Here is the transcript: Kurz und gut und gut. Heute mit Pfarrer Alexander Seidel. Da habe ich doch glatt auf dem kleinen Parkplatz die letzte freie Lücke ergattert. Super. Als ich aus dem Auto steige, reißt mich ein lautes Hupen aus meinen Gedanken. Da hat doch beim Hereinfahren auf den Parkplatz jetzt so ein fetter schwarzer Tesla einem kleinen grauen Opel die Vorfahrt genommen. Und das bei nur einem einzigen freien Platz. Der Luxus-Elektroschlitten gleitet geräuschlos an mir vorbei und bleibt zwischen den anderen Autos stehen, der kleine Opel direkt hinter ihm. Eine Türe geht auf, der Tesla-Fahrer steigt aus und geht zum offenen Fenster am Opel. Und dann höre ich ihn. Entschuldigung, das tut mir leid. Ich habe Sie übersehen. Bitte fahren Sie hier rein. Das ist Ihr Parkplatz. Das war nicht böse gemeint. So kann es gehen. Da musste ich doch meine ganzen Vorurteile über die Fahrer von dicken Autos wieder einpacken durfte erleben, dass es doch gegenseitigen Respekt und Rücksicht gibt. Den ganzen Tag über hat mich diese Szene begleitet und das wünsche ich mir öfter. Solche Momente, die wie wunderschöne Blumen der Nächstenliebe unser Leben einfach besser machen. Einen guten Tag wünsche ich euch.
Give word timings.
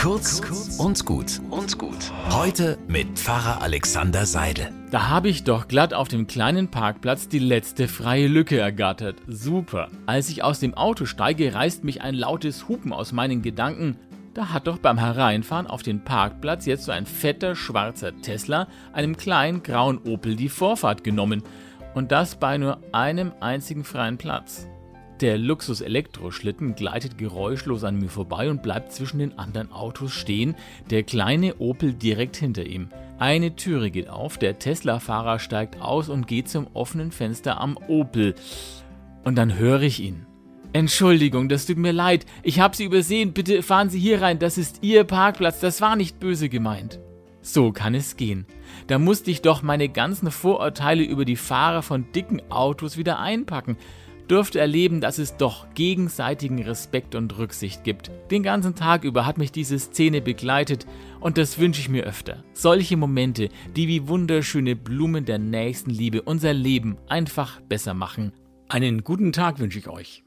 Kurz 0.00 0.40
und 0.78 1.04
gut 1.04 1.42
und 1.50 1.76
gut. 1.76 2.10
Heute 2.30 2.78
mit 2.88 3.18
Pfarrer 3.18 3.60
Alexander 3.60 4.24
Seidel. 4.24 4.72
Da 4.90 5.10
habe 5.10 5.28
ich 5.28 5.44
doch 5.44 5.68
glatt 5.68 5.92
auf 5.92 6.08
dem 6.08 6.26
kleinen 6.26 6.70
Parkplatz 6.70 7.28
die 7.28 7.38
letzte 7.38 7.86
freie 7.86 8.26
Lücke 8.26 8.58
ergattert. 8.58 9.16
Super. 9.26 9.90
Als 10.06 10.30
ich 10.30 10.42
aus 10.42 10.58
dem 10.58 10.72
Auto 10.72 11.04
steige, 11.04 11.52
reißt 11.52 11.84
mich 11.84 12.00
ein 12.00 12.14
lautes 12.14 12.66
Hupen 12.66 12.94
aus 12.94 13.12
meinen 13.12 13.42
Gedanken. 13.42 13.98
Da 14.32 14.54
hat 14.54 14.68
doch 14.68 14.78
beim 14.78 14.96
Hereinfahren 14.96 15.66
auf 15.66 15.82
den 15.82 16.02
Parkplatz 16.02 16.64
jetzt 16.64 16.84
so 16.84 16.92
ein 16.92 17.04
fetter 17.04 17.54
schwarzer 17.54 18.16
Tesla 18.22 18.68
einem 18.94 19.18
kleinen 19.18 19.62
grauen 19.62 19.98
Opel 19.98 20.34
die 20.34 20.48
Vorfahrt 20.48 21.04
genommen. 21.04 21.42
Und 21.92 22.10
das 22.10 22.36
bei 22.36 22.56
nur 22.56 22.80
einem 22.92 23.32
einzigen 23.40 23.84
freien 23.84 24.16
Platz. 24.16 24.66
Der 25.20 25.36
Luxus-Elektroschlitten 25.36 26.76
gleitet 26.76 27.18
geräuschlos 27.18 27.84
an 27.84 27.98
mir 27.98 28.08
vorbei 28.08 28.48
und 28.48 28.62
bleibt 28.62 28.92
zwischen 28.92 29.18
den 29.18 29.38
anderen 29.38 29.70
Autos 29.70 30.12
stehen, 30.12 30.54
der 30.88 31.02
kleine 31.02 31.56
Opel 31.58 31.92
direkt 31.92 32.36
hinter 32.36 32.64
ihm. 32.64 32.88
Eine 33.18 33.54
Türe 33.54 33.90
geht 33.90 34.08
auf, 34.08 34.38
der 34.38 34.58
Tesla-Fahrer 34.58 35.38
steigt 35.38 35.78
aus 35.78 36.08
und 36.08 36.26
geht 36.26 36.48
zum 36.48 36.68
offenen 36.72 37.12
Fenster 37.12 37.60
am 37.60 37.76
Opel. 37.88 38.34
Und 39.22 39.36
dann 39.36 39.58
höre 39.58 39.82
ich 39.82 40.00
ihn. 40.00 40.24
Entschuldigung, 40.72 41.50
das 41.50 41.66
tut 41.66 41.76
mir 41.76 41.92
leid. 41.92 42.24
Ich 42.42 42.58
habe 42.58 42.74
Sie 42.74 42.84
übersehen. 42.84 43.34
Bitte 43.34 43.62
fahren 43.62 43.90
Sie 43.90 43.98
hier 43.98 44.22
rein. 44.22 44.38
Das 44.38 44.56
ist 44.56 44.78
Ihr 44.82 45.04
Parkplatz. 45.04 45.60
Das 45.60 45.82
war 45.82 45.96
nicht 45.96 46.18
böse 46.18 46.48
gemeint. 46.48 46.98
So 47.42 47.72
kann 47.72 47.94
es 47.94 48.16
gehen. 48.16 48.46
Da 48.86 48.98
musste 48.98 49.30
ich 49.30 49.42
doch 49.42 49.62
meine 49.62 49.88
ganzen 49.90 50.30
Vorurteile 50.30 51.02
über 51.02 51.24
die 51.26 51.36
Fahrer 51.36 51.82
von 51.82 52.10
dicken 52.12 52.40
Autos 52.50 52.96
wieder 52.96 53.18
einpacken 53.18 53.76
durfte 54.30 54.60
erleben, 54.60 55.00
dass 55.00 55.18
es 55.18 55.36
doch 55.36 55.66
gegenseitigen 55.74 56.62
Respekt 56.62 57.14
und 57.14 57.36
Rücksicht 57.38 57.82
gibt. 57.82 58.10
Den 58.30 58.42
ganzen 58.42 58.74
Tag 58.74 59.04
über 59.04 59.26
hat 59.26 59.38
mich 59.38 59.50
diese 59.50 59.78
Szene 59.78 60.20
begleitet 60.20 60.86
und 61.18 61.36
das 61.36 61.58
wünsche 61.58 61.80
ich 61.80 61.88
mir 61.88 62.04
öfter. 62.04 62.44
Solche 62.52 62.96
Momente, 62.96 63.48
die 63.74 63.88
wie 63.88 64.06
wunderschöne 64.06 64.76
Blumen 64.76 65.24
der 65.24 65.38
Nächstenliebe 65.38 66.22
unser 66.22 66.52
Leben 66.52 66.96
einfach 67.08 67.60
besser 67.62 67.94
machen. 67.94 68.32
Einen 68.68 69.02
guten 69.02 69.32
Tag 69.32 69.58
wünsche 69.58 69.80
ich 69.80 69.88
euch. 69.88 70.22